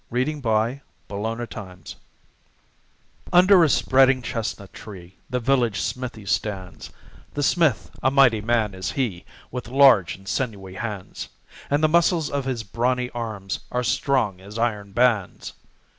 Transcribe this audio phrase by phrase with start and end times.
[0.09, 1.95] THE VILLAGE BLACKSMITH
[3.31, 6.89] Under a spreading chestnut tree The village smithy stands;
[7.35, 11.29] The smith, a mighty man is he, With large and sinewy hands;
[11.69, 15.53] And the muscles of his brawny arms Are strong as iron bands.